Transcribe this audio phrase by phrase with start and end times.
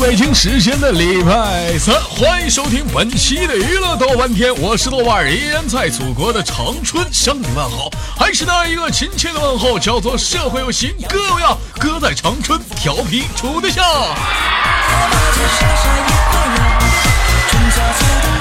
[0.00, 13.84] 北京时间的礼拜三，欢迎收听本期的娱乐豆瓣天，我是豆瓣儿，依然在祖国的长春向你问好，还是那一个亲切的问候，叫做社会有型哥有样，哥在长春调皮处对象。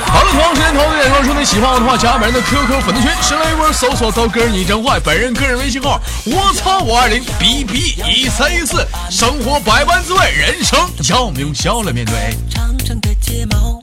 [0.09, 10.79] 好了，同样时间同样地点，如果说你喜欢我的话，加本人的 QQ 粉丝群，新浪微博搜索“刀哥你真坏”，本人个人微信号我操五二零 B B 一三一四，生活百般滋味，人生
[11.09, 12.35] 要我们用笑来面对。
[12.49, 13.81] 长长的睫毛。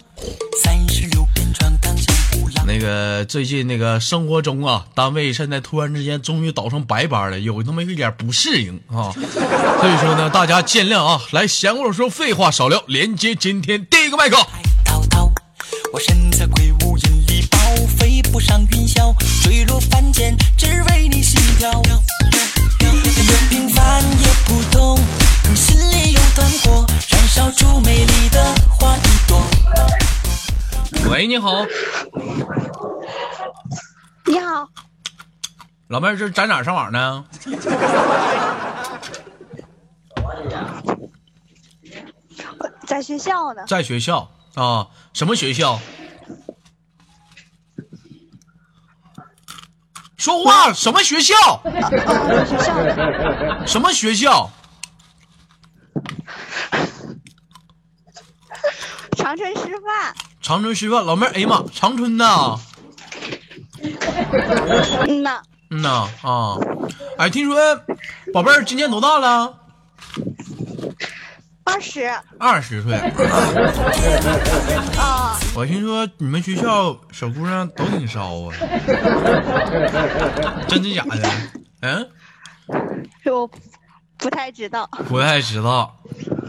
[2.66, 11.20] 那个最近那个生活中啊，单位现在突然之间终于倒成白班了，有那么一点不适应啊，所以说呢，大家见谅啊。
[11.30, 14.38] 来，闲话少说，废话少聊，连接今天第一个麦克。
[15.94, 17.56] 我身在魁梧，引力爆，
[17.86, 19.14] 飞不上云霄，
[19.44, 21.70] 坠落凡间，只为你心跳。
[21.70, 21.84] 不
[23.48, 24.98] 平凡也普通，
[25.54, 29.40] 心里有团火，燃烧出美丽的花一朵。
[31.12, 31.64] 喂，你好，
[34.26, 34.68] 你好，
[35.86, 37.24] 老妹儿，这在哪儿上网呢？
[42.84, 43.62] 在学校呢。
[43.68, 44.88] 在学校啊？
[45.14, 45.78] 什么学校？
[50.16, 51.34] 说话，什么学校？
[53.66, 54.50] 什么学校？
[59.16, 60.14] 长春师范。
[60.42, 61.04] 长春师范。
[61.06, 62.26] 老妹儿，哎呀妈，长春的。
[65.06, 66.56] 嗯呐，嗯呐啊，
[67.18, 67.56] 哎，听说
[68.32, 69.58] 宝贝儿今年多大了？
[71.74, 72.08] 二十
[72.38, 72.94] 二十岁。
[74.96, 78.54] 啊， 我听说你们学校小姑娘都挺骚啊，
[80.68, 81.28] 真的假的？
[81.82, 82.08] 嗯，
[83.26, 83.50] 我
[84.16, 84.88] 不太知道。
[85.08, 85.96] 不太知道。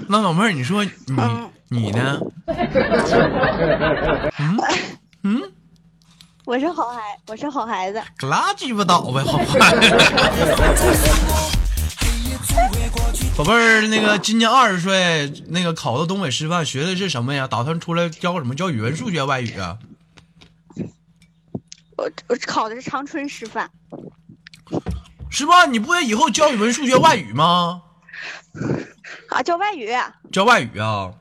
[0.07, 2.19] 那老妹儿，你说你嗯你呢？
[4.37, 4.59] 嗯
[5.23, 5.41] 嗯，
[6.45, 7.99] 我是好孩，我是好孩子。
[8.21, 9.45] 拉鸡巴倒呗，好吧。
[13.37, 17.45] 宝贝儿，那个今年二十岁，那个考到东北师范，学的是什么呀？
[17.45, 18.55] 打算出来教什么？
[18.55, 19.77] 教语文、数学、外语啊？
[21.97, 23.69] 我我考的是长春师范。
[25.29, 27.81] 师范，你不得以后教语文、数学、外语吗？
[29.29, 29.89] 啊，教外语。
[30.31, 31.11] 教外语啊？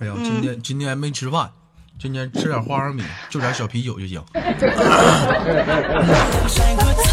[0.00, 1.52] 哎呀，嗯今天今天没吃饭，
[1.96, 4.20] 今天吃点花生米，就点小啤酒就行。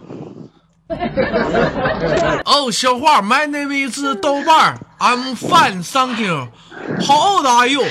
[2.44, 6.48] 哦，小花，My name is 豆瓣儿，I'm fine, thank you.
[7.06, 7.82] How old are you?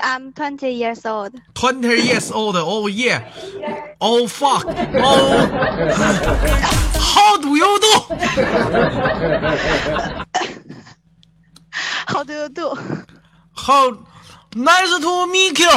[0.00, 1.34] I'm twenty years old.
[1.54, 2.56] Twenty years old.
[2.56, 3.22] Oh yeah.
[4.00, 4.64] Oh fuck.
[4.64, 5.48] Oh.
[6.94, 8.00] How do you do?
[12.07, 12.75] How do you do?
[13.55, 13.97] How
[14.55, 15.71] nice to meet you.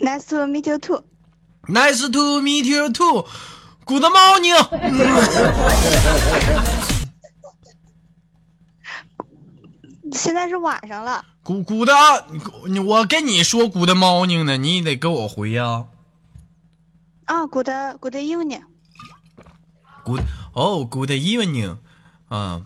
[0.00, 1.02] Nice to meet you too.
[1.68, 3.24] Nice to meet you too.
[3.86, 4.54] Good morning.
[10.12, 11.24] 现在是晚上了。
[11.42, 11.90] Good good，
[12.68, 15.86] 你我跟你说 Good morning 呢，你得给我回呀、
[17.24, 17.68] 啊，Good
[18.00, 18.62] Good evening。
[20.04, 20.22] Good
[20.54, 21.78] 哦、g o o d evening，
[22.28, 22.62] 啊，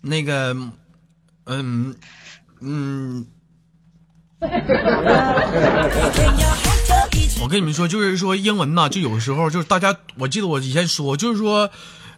[0.00, 0.56] 那个，
[1.46, 1.94] 嗯
[2.60, 3.26] 嗯，
[7.40, 11.68] 我跟你们说，就是说英文呐，就有时候就是大家，我记得我以前说，就是说，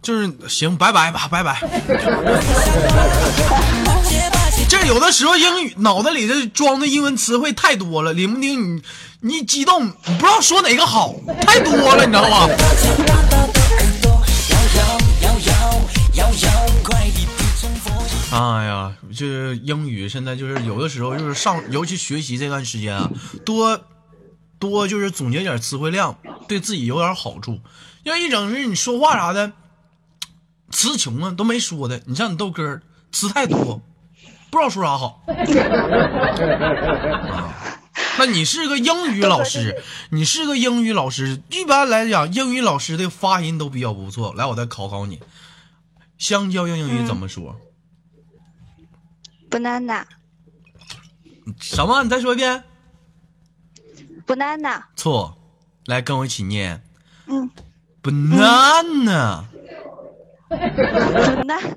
[0.02, 1.60] 就是行，拜拜吧，拜拜。
[4.68, 8.82] 这有的时候英语脑袋里的装的英文词汇太多了，领不领你？
[9.20, 12.48] 你激动，不知道说哪个好，太多了，你知道吗？
[18.32, 23.10] 哎呀，就是英语现在就是有的时候就是上，尤其学习这段时间啊，
[23.44, 23.80] 多
[24.58, 26.18] 多就是总结点词汇量，
[26.48, 27.60] 对自己有点好处。
[28.02, 29.52] 要一整是你说话啥的，
[30.70, 32.02] 词穷啊，都没说的。
[32.06, 32.80] 你像你豆哥
[33.12, 33.80] 词太多，
[34.50, 35.22] 不知道说啥好。
[37.32, 37.54] 啊
[38.18, 44.32] 那你是个英语老师，你是个英语老师，一般来讲，英语老师的发音都比较不错。
[44.34, 45.20] 来，我再考考你，
[46.18, 47.60] 香蕉用英语怎么说
[49.50, 50.04] ？banana。
[51.60, 52.02] 什么？
[52.02, 52.64] 你再说一遍。
[54.26, 55.38] banana，错，
[55.84, 56.82] 来跟我一起念。
[57.26, 57.48] 嗯
[58.02, 59.44] ，banana。
[60.50, 61.76] ，banana，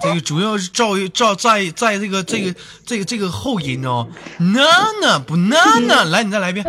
[0.00, 4.08] 这个主要是照照在在这个这个这个这个后音哦
[4.38, 6.64] ，banana banana，来你再来一遍。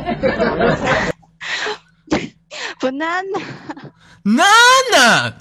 [2.79, 3.41] Banana，
[4.23, 5.33] ，nana，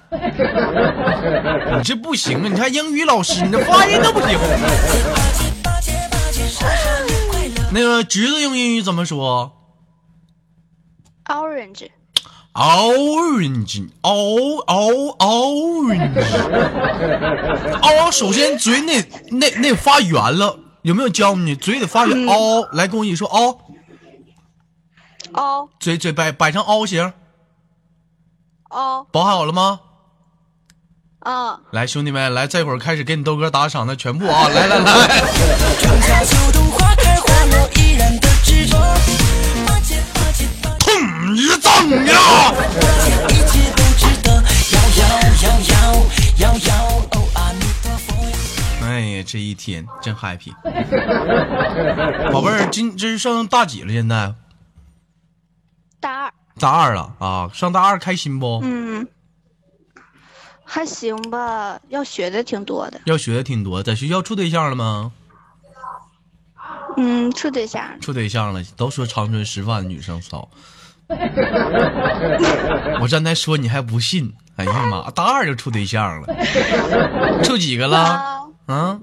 [1.76, 2.48] 你这不行啊！
[2.48, 4.38] 你看英语老师，你这发音都不行。
[7.72, 9.52] 那个橘子用英语怎么说
[11.26, 11.90] o orange。
[12.54, 12.94] 哦，
[18.10, 21.54] 首先嘴那那那发圆了，有没有教你？
[21.54, 23.58] 嘴得发圆，哦，来跟我一起说哦。
[25.32, 27.12] o 嘴嘴摆摆成凹形，
[28.68, 29.80] o，包好了吗？
[31.20, 34.48] 嗯，来，兄弟们，来，这会儿开始给你豆哥打赏的全部啊！
[34.48, 35.08] 来 来来，
[35.78, 38.78] 春夏秋冬花开花落，依然的执着。
[39.66, 42.14] 八戒八戒八戒，哼一 zan 呀！
[48.80, 50.52] 哎呀，这一天真 happy。
[52.32, 53.92] 宝贝儿，今这是上大几了？
[53.92, 54.32] 现在
[56.00, 57.50] 大二，大二了啊！
[57.54, 58.60] 上大二开心不？
[58.62, 59.06] 嗯，
[60.64, 65.12] 还行吧，要学的挺多的，要学的挺多，在学校处对象了吗？
[66.96, 70.48] 嗯，处对象，处对象了，都说长春师范女生骚。
[73.00, 76.26] 我站才说你还不信，哎呀妈，大二就处对象了，
[77.42, 77.98] 处几个了？
[77.98, 79.00] 啊，啊？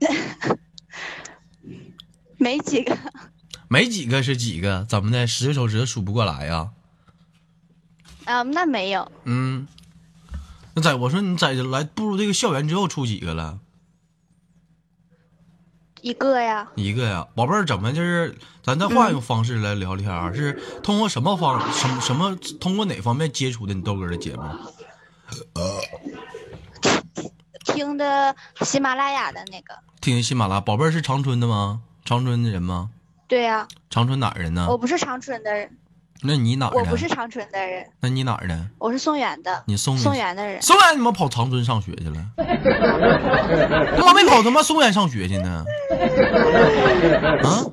[2.38, 2.96] 没几个，
[3.68, 4.84] 没几个是几个？
[4.88, 5.26] 怎么的？
[5.26, 6.70] 十个手指头数不过来呀、
[8.24, 9.66] 啊，那没有，嗯，
[10.74, 13.58] 那在我说你在来步入这个校园之后出几个了？
[16.02, 20.32] 一个呀，一个呀，宝贝儿，怎么就是咱再换一个方式来聊天啊？
[20.32, 20.52] 是
[20.82, 24.42] 通过什么方什么什么通过哪方面接触的你豆哥的节目？
[27.64, 31.82] 听的喜马拉雅的那个，听喜马拉，宝贝儿是长春的吗？
[32.04, 32.90] 长春的人吗？
[33.28, 34.78] 对呀、长春哪儿人呢我？
[34.78, 35.68] 不是长春的人，
[36.22, 36.78] 那你哪儿的？
[36.78, 38.66] 我不是长春的人，那你哪儿的？
[38.78, 42.24] 我是松原的，你松原松原的人，松原你妈跑长春上学去了？
[43.96, 45.64] 他妈没跑他妈松原上学去呢？
[47.42, 47.66] 啊？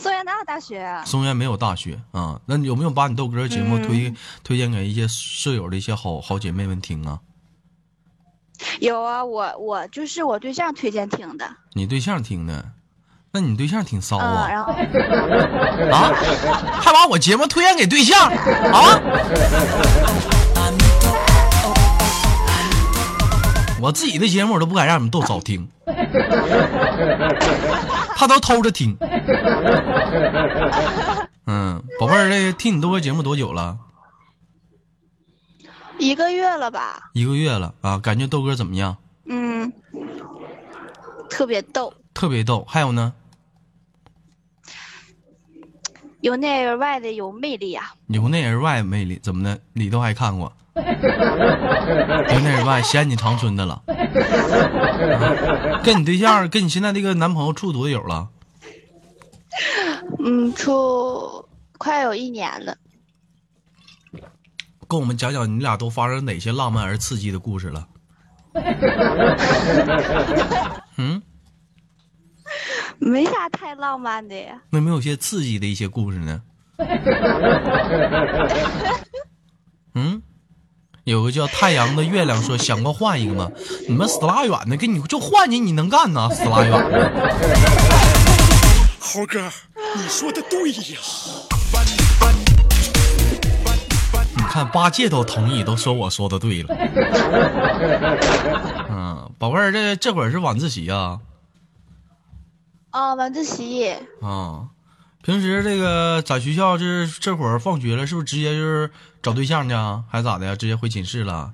[0.00, 1.04] 松原哪有大学啊？
[1.04, 2.40] 松原没有大学啊？
[2.46, 7.20] 那你有没有把你豆哥节目推、推荐给一些舍友的一些好好姐妹们听啊？
[8.80, 12.72] 有啊，我我就是我对象推荐听的，你对象听的？
[13.32, 14.48] 那你对象挺骚嗯，啊？
[14.48, 14.72] 然后
[15.92, 16.12] 啊？
[16.80, 19.00] 还把我节目推荐给对象啊？
[23.80, 25.66] 我自己的节目我都不敢让你们豆嫂听，
[28.16, 28.96] 他都偷着听。
[31.46, 33.78] 嗯，宝贝儿，这听你豆哥节目多久了？
[35.98, 38.96] 一个月了吧，一个月了啊，感觉豆哥怎么样？
[39.26, 39.72] 嗯，
[41.30, 42.66] 特别逗，特别逗。
[42.68, 43.14] 还有呢，
[46.20, 47.92] 由内而外的有魅力啊。
[48.08, 49.60] 由内而外魅力怎么的？
[49.72, 50.52] 里头还看过。
[50.74, 50.82] 由
[52.40, 53.94] 内而外嫌你长春的了、啊
[55.82, 58.28] 跟你对象，跟你现在这个男朋友处多久了？
[60.18, 61.48] 嗯，处
[61.78, 62.76] 快有一年了。
[64.86, 67.88] 跟我们讲讲你俩都发生哪些浪漫而刺激的故事了？
[70.98, 71.22] 嗯，
[73.10, 74.60] 没啥太浪漫的呀。
[74.70, 76.42] 那有没有些刺激的一些故事呢？
[79.94, 80.22] 嗯，
[81.04, 83.50] 有个叫太阳的月亮说想过换一个吗？
[83.88, 86.28] 你们死拉远的，跟你就换你，你能干呐？
[86.30, 87.10] 死拉远的。
[89.00, 89.50] 猴哥，
[89.96, 91.00] 你说的对呀。
[94.36, 96.74] 你看八戒都同意，都说我说的对了。
[98.90, 101.18] 嗯，宝贝儿，这这会儿是晚自习啊
[102.90, 103.88] 啊，晚自习
[104.20, 104.68] 啊！
[105.22, 108.90] 平时这个在学校这这会儿放学了，是不是直接就是
[109.22, 110.02] 找对象去啊？
[110.08, 110.56] 还是咋的呀？
[110.56, 111.52] 直接回寝室了？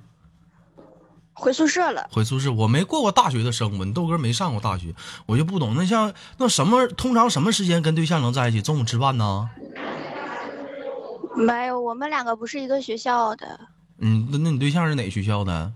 [1.35, 2.09] 回宿舍了。
[2.11, 2.51] 回宿舍？
[2.51, 4.95] 我没过过大学的生活，你豆哥没上过大学，
[5.27, 5.75] 我就不懂。
[5.77, 8.63] 那像那什么，通常什么时间跟对象能在一起？
[8.63, 9.51] 中午吃饭呢？
[11.35, 13.61] 没有，我们两个不是一个学校的。
[13.99, 15.71] 嗯，那那你对象是哪学校的？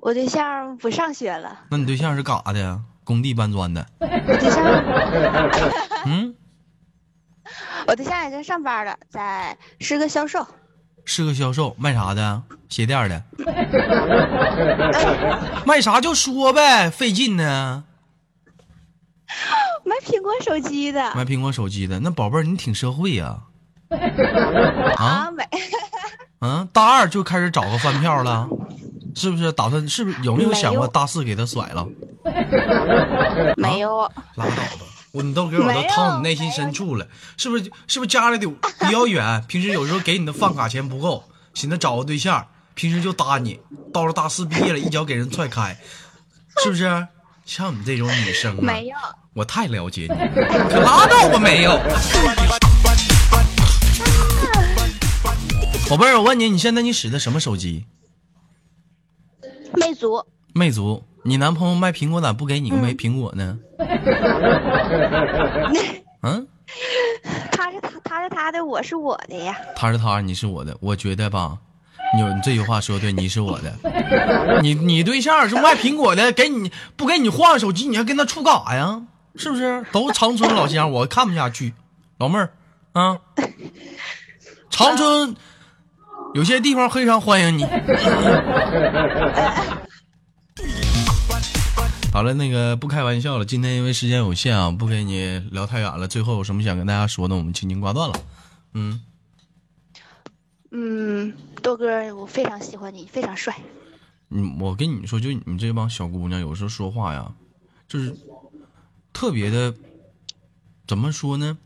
[0.00, 2.80] 我对象不上学了，那你对象是干啥的呀？
[3.04, 3.86] 工地搬砖的。
[3.98, 4.64] 我对象
[6.06, 6.34] 嗯，
[7.86, 10.46] 我对象已经上班了，在是个销售，
[11.04, 12.42] 是个销售，卖啥的？
[12.68, 13.22] 鞋垫的。
[15.66, 17.84] 卖啥就说呗，费劲呢。
[19.84, 23.42] 卖苹果手机的卖苹果手机的，那宝贝儿你挺社会呀、
[24.96, 25.04] 啊。
[25.04, 25.44] 啊，没
[26.40, 28.48] 嗯，大二就开始找个饭票了，
[29.14, 29.50] 是不是？
[29.52, 31.86] 打算是不是有没有想过大四给他甩了？
[33.56, 37.64] 没有啊，拉倒吧，我你都给我都掏你内心深处了，是不是？
[37.86, 39.44] 是不是家里的比较远？
[39.48, 41.24] 平时有时候给你的饭卡钱不够，
[41.54, 43.60] 寻思找个对象，平时就搭你，
[43.92, 45.78] 到了大四毕业了，一脚给人踹开，
[46.62, 47.06] 是不是？
[47.46, 48.96] 像你这种女生啊，没有，
[49.34, 50.08] 我太了解你，
[50.70, 51.72] 可拉倒吧，没有。
[55.88, 57.86] 宝贝儿，我问你，你现在你使的什么手机？
[59.74, 60.24] 魅族，
[60.54, 61.02] 魅族。
[61.22, 63.58] 你男朋友卖苹果咋不给你个卖苹果呢？
[66.22, 66.46] 嗯，
[67.52, 69.54] 他是他，他是他的，我是我的呀。
[69.76, 70.76] 他是他，你是我的。
[70.80, 71.58] 我觉得吧，
[72.16, 74.60] 你你这句话说对，你是我的。
[74.62, 79.02] 你你对象是卖苹果的，给你不给你换个手机，你还跟他处干啥呀？
[79.36, 79.84] 是不是？
[79.92, 81.74] 都长春老乡，我看不下去。
[82.18, 82.50] 老妹儿
[82.92, 83.18] 啊，
[84.70, 85.36] 长春
[86.34, 87.64] 有些地方非常欢迎你。
[92.12, 96.08] 好了，那个不开玩笑了，今天因为时间有限啊，不跟你聊太远了。
[96.08, 98.14] 最后有什么想跟大家说的，我们轻轻挂断了。
[98.74, 99.00] 嗯，
[100.70, 101.32] 嗯，
[101.62, 103.56] 豆哥，我非常喜欢你，非常帅。
[104.30, 107.32] 嗯，我跟你说，就你们这帮小姑娘，有时候说话呀，
[107.88, 108.14] 就是
[109.12, 109.72] 特别的，
[110.86, 111.58] 怎么说呢？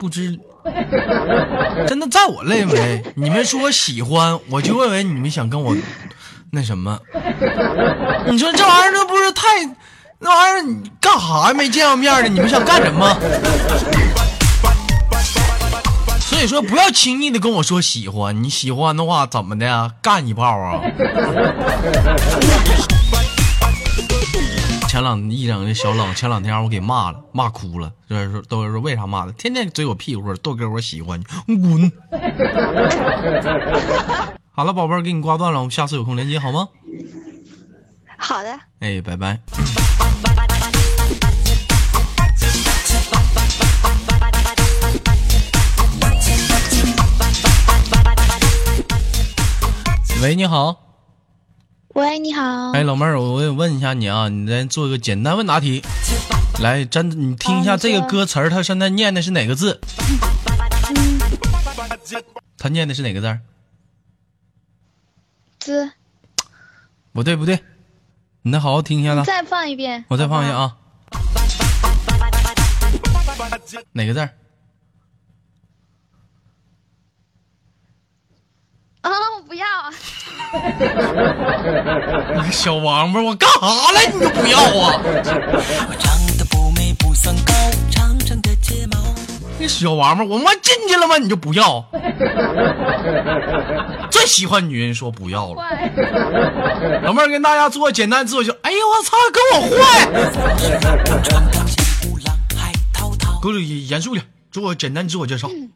[0.00, 0.40] 不知，
[1.86, 5.76] 真的，在我认为，你们说喜欢，我就认为你们想跟我
[6.50, 6.98] 那什么。
[8.26, 9.46] 你说这玩意儿，这不是太
[10.18, 10.64] 那玩意儿，
[10.98, 11.54] 干啥呀？
[11.54, 13.14] 没见过面的，你们想干什么？
[16.18, 18.42] 所以说，不要轻易的跟我说喜欢。
[18.42, 19.90] 你喜欢的话，怎么的呀？
[20.00, 20.80] 干一炮啊！
[25.00, 27.90] 前两一整的小冷，前两天我给骂了，骂哭了。
[28.06, 29.32] 就是说，豆哥说为啥骂的？
[29.32, 31.24] 天天追我屁股，豆哥我喜欢你，
[31.56, 31.90] 滚！
[34.50, 36.68] 好了，宝贝儿，给你挂断了，我们下次有空连接好吗？
[38.18, 39.40] 好的，哎，拜拜。
[50.20, 50.89] 喂，你好。
[51.94, 52.70] 喂，你好。
[52.70, 55.82] 哎，老妹儿，我我得问一下你啊，你再做一个简单问答题。
[56.60, 59.80] 来，真，你听一下这个歌词儿，他现在念的是哪个字？
[62.56, 63.40] 他念的是哪个字儿？
[65.58, 65.90] 滋，
[67.12, 67.58] 不对，不对，
[68.42, 70.04] 你再好好听一下子，再放一遍。
[70.06, 70.76] 我再放一下啊。
[73.92, 74.26] 哪个字儿？
[74.26, 74.36] 不好。
[79.02, 79.66] 啊，我不要。
[82.34, 85.00] 你个小王八，我干啥了你就不要啊？
[85.02, 87.54] 我长得不美不算高，
[87.90, 88.98] 长长的睫毛。
[89.58, 91.16] 你小王八，我他妈进去了吗？
[91.16, 91.82] 你就不要？
[94.10, 95.62] 最喜欢女人说不要了。
[97.02, 98.56] 老妹儿跟大家做个简单自我介绍。
[98.62, 100.04] 哎呀，我操，跟我坏！
[101.22, 103.40] 穿堂前虎狼海滔滔。
[103.40, 105.48] 给我严肃点，做个简单自我介绍。
[105.48, 105.70] 嗯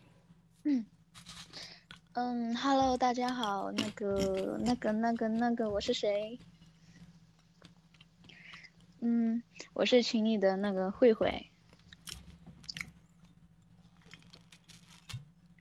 [2.15, 6.39] ，Hello，大家好，那个、那个、那个、那个，我是谁？
[9.01, 9.43] 嗯，
[9.73, 11.51] 我是群里的那个慧慧。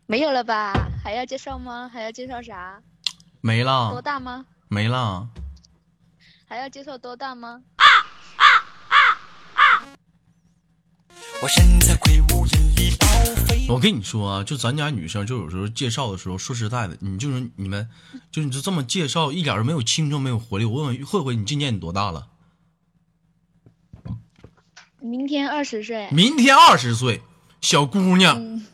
[0.05, 0.74] 没有了吧？
[1.03, 1.89] 还要介绍吗？
[1.89, 2.83] 还要介绍啥？
[3.41, 4.45] 没了，多大吗？
[4.69, 5.27] 没了。
[6.45, 7.63] 还要介绍多大吗？
[11.44, 13.06] 我身在魁梧，引力爆
[13.46, 13.68] 飞。
[13.68, 17.90] 我跟你说啊，就咱家女生，就有时候介绍的时候，说实在的，你就是你们，
[18.32, 20.64] 就你就这么介绍，一点都没有青春，没有活力。
[20.64, 22.28] 我问问慧慧，你今年你多大了？
[25.02, 26.08] 明天二十岁。
[26.14, 27.22] 明天二十岁，
[27.60, 28.66] 小姑娘嗯，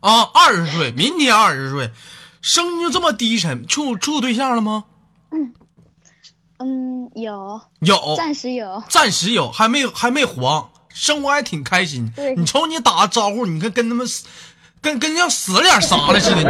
[0.00, 1.92] 啊，二十岁，明天二十岁，
[2.42, 4.86] 声音就这么低沉，处处对象了吗？
[6.58, 8.82] 嗯，有，有，暂时有。
[8.88, 12.10] 暂时有，还没有，还没黄，生活还挺开心。
[12.38, 14.24] 你瞅你打个招呼，你看跟他们死，
[14.80, 16.42] 跟跟要死了点啥了似的，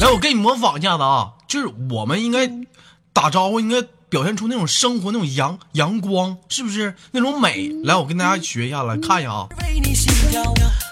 [0.00, 2.50] 来， 我给你模仿一下子啊，就是我们应该
[3.12, 7.70] 打招呼，应该表现出那种生活那种阳阳光，是不是那种美？
[7.84, 9.46] 来，我跟大家学一下，来看一下啊。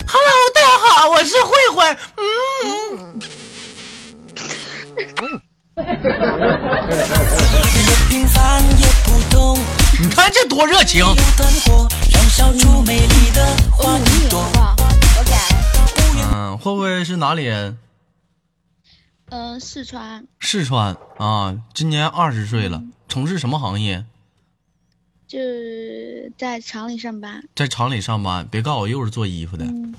[0.06, 1.96] Hello，大家好，我是慧慧。
[2.16, 3.18] 嗯，
[4.94, 5.83] 越平凡越普通，你
[10.11, 11.04] 看这多热情。
[16.33, 17.76] 嗯，慧慧是哪里人？
[19.31, 24.04] 嗯，四川四川啊，今年二十岁了，从事什么行业？
[25.26, 27.43] 就是在厂里上班。
[27.57, 28.47] 在厂里上班。
[28.49, 29.64] 别告诉我又是做衣服的。
[29.64, 29.93] 嗯，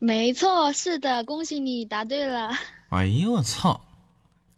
[0.00, 2.50] 没错，是的，恭喜你答对了。
[2.90, 3.80] 哎呦我操！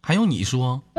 [0.05, 0.83] 还用你说？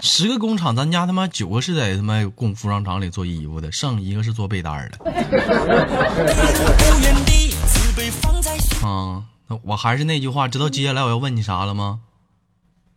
[0.00, 4.98] 十个工厂，咱家他妈九个是在他妈工服装厂里做衣服的，剩一个是做被单儿的。
[8.86, 12.00] 啊，那我还是那句话，知道接下来我要问你啥了吗？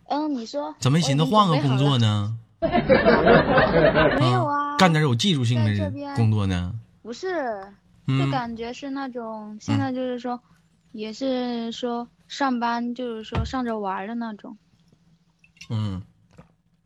[0.10, 0.76] 嗯，你说。
[0.80, 2.36] 怎么没寻思换个工作呢？
[2.60, 6.74] 没有啊，干点有技术性的工作呢？
[7.02, 7.62] 不是，
[8.06, 10.42] 就嗯，感觉是那种现在就是说，
[10.92, 14.58] 也是说上班就是说上着玩的那种。
[15.70, 16.02] 嗯，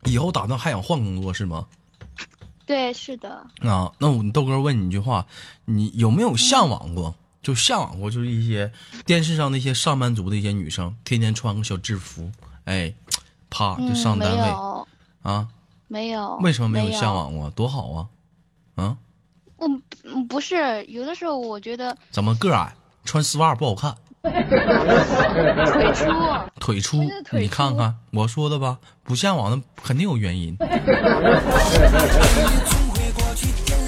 [0.04, 1.66] 以后打算还想换工作是吗？
[2.64, 3.46] 对，是的。
[3.60, 5.26] 啊，那我豆哥问你一句话，
[5.64, 7.14] 你有没有向往过？
[7.42, 8.72] 就向往过，就是一些
[9.04, 12.30] 电视上那些上班族的一些女生，天天穿个小制服，
[12.64, 12.94] 哎，
[13.50, 14.88] 啪就上单位、有，
[15.22, 15.48] 啊？
[15.88, 16.36] 没有。
[16.36, 17.12] 为什么没有有向？
[17.12, 17.50] 往过？
[17.50, 18.08] 多好啊！
[18.76, 18.96] 啊，
[19.56, 19.68] 我
[20.04, 26.04] 嗯不是，有的时候我觉得怎么个矮，穿丝袜不好看，腿粗。
[26.60, 27.02] 腿粗
[27.32, 30.56] 你看看我说的吧，不向往的肯定有原因。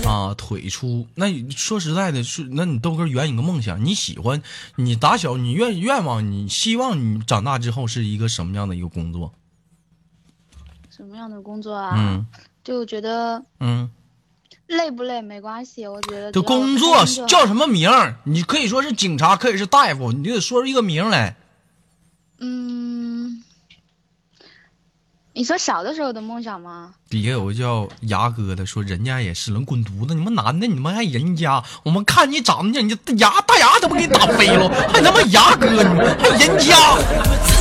[0.06, 1.06] 啊，腿粗。
[1.14, 4.42] 那你说实在的，是那你豆哥圆你个梦想，你喜欢，
[4.76, 9.32] 你打小你愿愿望，你希望你长大之后是一个什么样的一个工作？
[10.90, 11.94] 什么样的工作啊？
[11.96, 12.26] 嗯
[12.62, 13.90] 就觉得嗯，
[14.66, 18.16] 累不累没关系，我觉得这工作叫什么名儿？
[18.24, 21.36] 你可以说是警察，可以是大夫，你就得说出一个名来。
[22.40, 23.42] 嗯，
[25.34, 26.94] 你说小的时候的梦想吗？
[27.10, 37.53] 底下有个叫牙哥的说，人家也是能滚犊子，你们男的你们还人家，我们看你长得像，你这牙大牙都不给你打飞了，还他妈牙哥，你们还人家。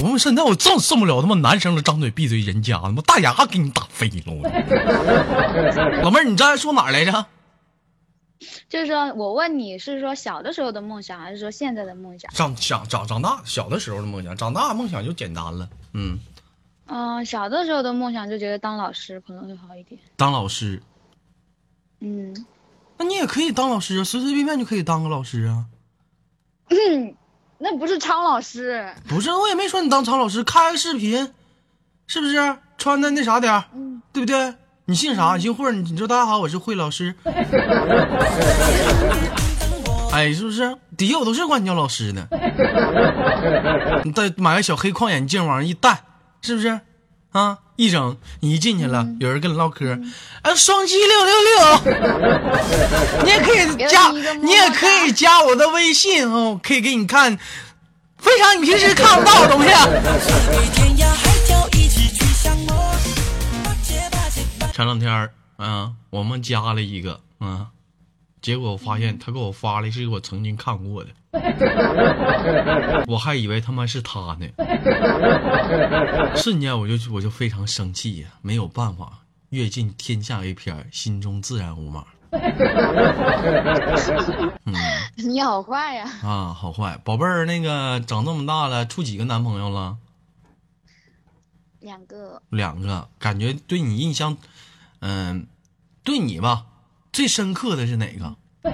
[0.00, 4.32] 我们现在我真受不了他妈男生了，张嘴闭嘴人家，他妈大牙给你打飞了。
[6.02, 7.26] 老妹儿，你刚才说哪儿来着？
[8.68, 12.32] 就是说我问你是说小的时候的梦想，还是说现在的梦想？
[12.32, 15.68] 长想长长大小的时候的梦想，长大梦想就简单了。
[15.94, 16.20] 嗯，
[16.86, 20.00] 嗯、小的时候的梦想就觉得当老师可能会好一点。
[20.16, 20.80] 当老师，
[22.00, 22.46] 嗯，
[22.96, 25.66] 那你也可以当老师啊，随随便便就可以当个老师啊。
[27.58, 28.88] 那不是昌老师。
[29.08, 31.32] 不是，我也没说你当苍老师，开个视频，
[32.06, 34.54] 是不是穿的那啥点儿，嗯对不对？
[34.84, 35.34] 你姓啥？
[35.36, 35.72] 你姓慧儿？
[35.72, 37.14] 你说大家好，我是慧老师。
[40.12, 40.76] 哎，是不是？
[40.96, 42.26] 底下我都是管你叫老师的。
[44.04, 46.02] 你戴买个小黑框眼镜往上一戴，
[46.40, 46.80] 是不是？
[47.32, 50.00] 啊，一整你一进去了，有人跟你唠嗑，
[50.42, 51.56] 啊，双击六六六，
[53.24, 54.10] 你也可以加
[54.42, 57.38] 你也可以加我的微信哦，可以给你看
[58.18, 59.68] 非常你平时看不到的东西。
[64.72, 67.66] 前两天儿，嗯、我们加了一个，嗯、
[68.48, 71.10] 结果我发现他给我发的是我曾经看过的，
[73.06, 74.48] 我还以为他妈是他呢，
[76.34, 79.18] 瞬间我就我就非常生气呀，没有办法，
[79.50, 82.06] 阅尽天下 A 片，心中自然无码。
[84.64, 84.72] 嗯。
[85.16, 86.10] 你好坏呀！
[86.22, 89.98] 啊，好坏，宝贝儿，那个长这么大了，处几个男朋友了？
[91.80, 94.38] 两个，两个，感觉对你印象，
[95.00, 95.46] 嗯、
[96.02, 96.64] 对你吧，
[97.18, 98.32] 最深刻的是哪个？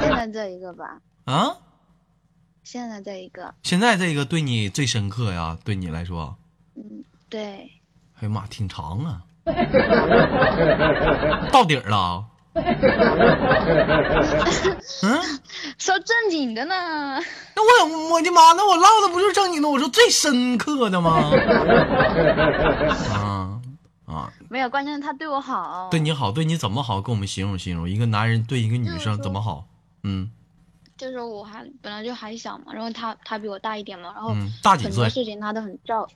[0.00, 1.54] 现在这一个吧，啊？
[2.64, 5.58] 现在这一个，现在这一个对你最深刻呀？
[5.62, 6.34] 对你来说，
[6.76, 7.70] 嗯对，
[8.18, 9.20] 哎呀妈，挺长啊，
[11.52, 12.24] 到底儿了啊。
[15.02, 15.20] 嗯，
[15.76, 16.74] 说正经的呢。
[17.54, 21.30] 那我我的妈，那我唠的不是正经的，我说最深刻的吗？
[23.12, 23.59] 啊啊，
[24.50, 25.88] 没有，关键是他对我好。
[25.92, 27.00] 对你好，对你怎么好？
[27.00, 29.64] 跟我们形容形容，一个男人对一个女生怎么好？
[30.02, 30.30] 嗯
[30.98, 35.22] 就是我还本来就还小嘛，然后他他比我大一点嘛，然后嗯，大几很多岁？
[35.22, 36.06] 事情他都很照，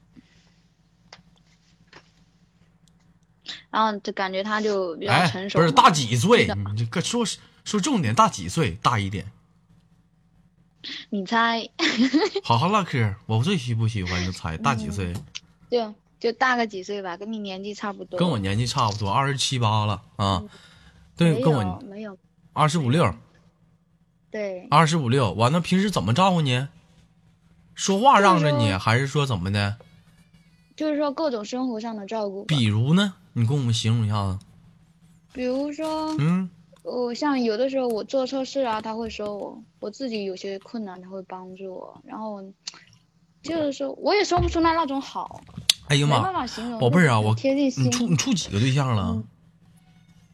[3.71, 5.63] 然后就感觉他就比较哎成，熟嘛。
[5.65, 6.47] 不是大几岁？
[6.73, 7.25] 你这个说
[7.65, 8.73] 说重点，大几岁？
[8.83, 9.31] 大一点，
[11.11, 11.67] 你猜，
[12.43, 13.15] 好好唠嗑。
[13.27, 15.15] 我最喜不喜欢就猜大几岁？
[15.71, 15.95] 就
[16.25, 18.19] 就大个几岁吧，跟你年纪差不多。
[18.19, 20.43] 跟我年纪差不多，二十七八了啊。
[21.19, 22.17] 对，跟我没有，
[22.55, 23.15] 二十五六，
[24.31, 25.35] 对，二十五六。
[25.35, 26.67] 完了，平时怎么照顾你？
[27.75, 29.77] 说话让着你，还是说怎么的？
[30.75, 32.47] 就是说各种生活上的照顾。
[32.47, 33.13] 比如呢？
[33.35, 34.39] 你跟我们形容一下子。
[35.35, 36.49] 比如说，嗯，
[36.85, 42.01] 我像有的时候我做错事啊，他会说我；我自己有些困难，他会帮助我。
[42.03, 42.43] 然后
[43.43, 45.43] 就是说，我也说不出来那种好，
[45.89, 46.23] 哎呀妈。
[46.79, 47.91] 宝贝儿啊，我你贴近心。
[47.91, 49.11] 处你处几个对象了？
[49.11, 49.25] 嗯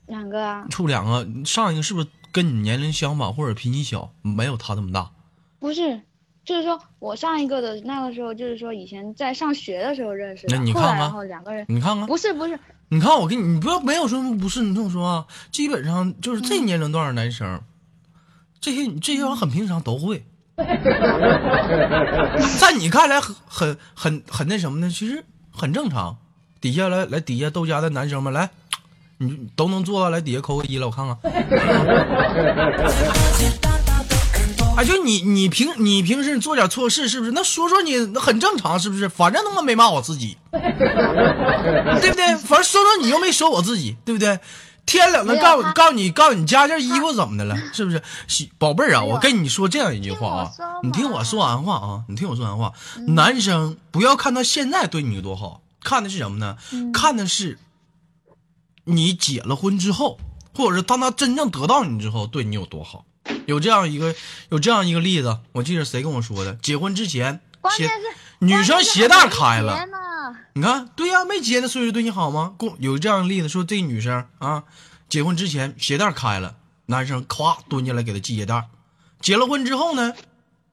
[0.06, 4.10] 两个啊，处两个，上一个是不是跟你年龄相仿或者比你小？
[4.22, 5.08] 没有他这么大。
[5.60, 6.00] 不是，
[6.44, 10.56] 就是说我上一个的那个时候，就是说以前在上学的时候认识的。
[10.56, 12.58] 那你看看然后两个人你看看，不是不是，
[12.88, 17.62] 你看我跟你，你不要没有说不是，你听我说啊，基本上就是这年龄段的男生，
[18.60, 20.26] 这些这些玩意很平常都会，
[22.58, 24.90] 在你看来很很很很那什么呢？
[24.90, 25.24] 其实
[25.60, 26.16] 很正常。
[26.58, 28.48] 底下来来底下豆家的男生们来，
[29.18, 31.14] 你都能做到，来底下扣个一了，我看看。
[34.76, 37.32] 啊，就你你平你平时做点错事是不是？
[37.32, 39.06] 那说说你那很正常是不是？
[39.06, 40.38] 反正他妈没骂我自己。
[40.50, 42.36] 对不对？
[42.36, 44.38] 反正说说你又没说我自己，对不对？
[44.90, 47.56] 天冷了，告诉告诉你，告诉你加件衣服怎么的了？
[47.72, 48.02] 是不是？
[48.58, 52.72] 宝贝儿啊，我跟你说这样一句话啊你听我说完话啊，你听我说完话。
[53.06, 56.56] 男生不要看他现在对你有多好，看的是什么呢？
[56.92, 57.58] 看的是
[58.84, 60.18] 你结了婚之后，
[60.56, 63.04] 或者是当他真正得到你之后，对你有多好。
[63.46, 64.14] 有这样一个
[64.48, 66.54] 有这样一个例子，我记得谁跟我说的？
[66.54, 67.40] 结婚之前，
[67.76, 67.88] 鞋
[68.40, 69.86] 女生鞋带开了。
[70.52, 72.54] 你看，对呀、没结呢岁数对你好吗？
[72.58, 74.64] 过有这样的例子，说这女生啊，
[75.08, 78.68] 结婚之前鞋带开了，男生咵蹲下来给她系鞋带，
[79.20, 80.12] 结了婚之后呢，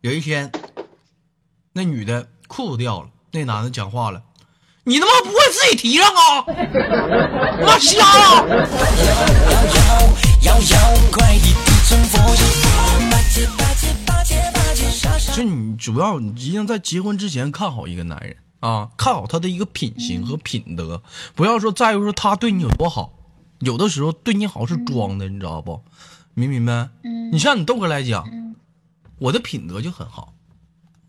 [0.01, 0.51] 有一天，
[1.73, 4.23] 那女的裤子掉了，那男的讲话了，
[4.83, 6.43] 你他妈不会自己提上啊？
[7.63, 8.43] 妈瞎啊！
[10.41, 12.17] 摇摇，快地地成佛
[13.11, 21.01] 巴结巴结巴结巴结，傻傻就你主要你一定在结婚之前看好一个男人啊，看好他的一个品行和品德，
[21.35, 23.13] 不要说在于说他对你有多好，
[23.59, 25.81] 有的时候对你好是装的，你知道不？
[26.33, 26.89] 明不明白？
[27.03, 28.25] 嗯你像你豆哥来讲，
[29.19, 30.33] 我的品德就很好，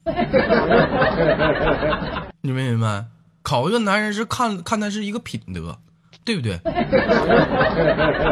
[2.42, 3.06] 你明不明白？
[3.42, 5.78] 考一个男人是看看他是一个品德，
[6.24, 6.58] 对不对？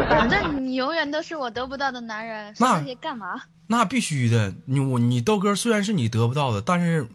[0.09, 3.41] 反正你永远都是我得不到的男人，说那些干嘛？
[3.67, 7.07] 那必须的，你我你豆哥虽然是你得不到的，但是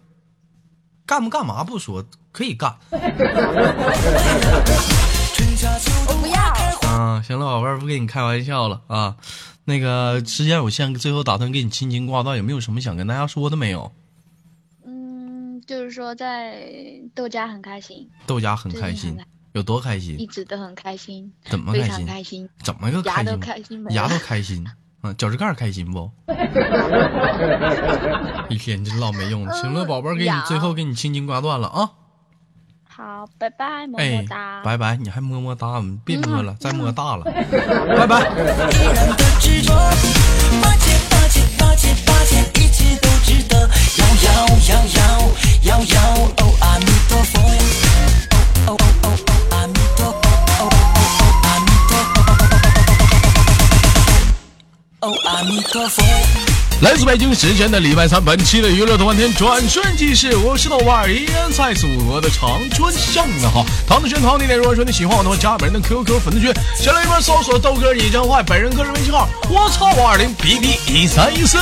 [1.04, 2.76] 干不干嘛不说，可以干。
[6.82, 9.16] 啊，行了，宝贝儿，不跟你开玩笑了啊。
[9.64, 13.92] 那个时间有限，最后打算给你亲情挂断，有没有什么想跟大家说的没有？
[14.84, 16.62] 嗯，就是说在
[17.14, 19.16] 豆家很开心，豆家很开心
[19.52, 20.26] 有多开心一？
[20.26, 22.06] 直都很开心，怎么开心？
[22.06, 23.84] 开心，怎么个牙都开心？
[23.90, 24.18] 牙都。
[24.18, 24.66] 开心。
[25.02, 26.10] 啊，脚趾盖开心不？
[28.48, 29.52] 一天真老没用了。
[29.54, 31.90] 行了，嗯宝贝儿，给你最后给你轻轻挂断了啊！
[32.88, 35.80] 好，拜拜，么哎么哒。，拜拜，你还么么哒？
[35.82, 38.20] 你别嗯摸了，再摸大了，拜拜。
[38.70, 39.74] 依然的执着，
[40.62, 43.68] 巴结巴结巴结巴结，一切都值得。
[43.98, 45.00] 摇摇摇摇
[45.64, 45.96] 摇摇，
[46.36, 47.58] 哦阿弥陀佛呀，
[48.68, 49.04] 哦哦哦
[56.80, 63.66] 来自北京时间的礼拜三，本期的娱乐多半天转瞬即逝，我是豆瓣儿，依然在祖国的长春向你们好。
[63.84, 71.58] 唐的轩，唐你点，如果说你喜欢我的话，加本人的 QQ 粉丝群，先来一波搜索豆哥你真坏，本人个人微信号，我操五二零 B B 一三一四。